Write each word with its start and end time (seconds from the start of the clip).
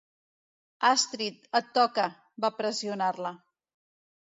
Astrid, 0.89 1.37
et 1.59 1.69
toca 1.79 2.07
—va 2.23 2.53
pressionar-la. 2.63 3.37